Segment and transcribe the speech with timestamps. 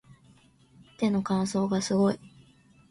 [0.97, 2.19] 手の乾燥がすごい